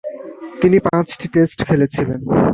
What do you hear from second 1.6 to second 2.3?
খেলেছিলেন।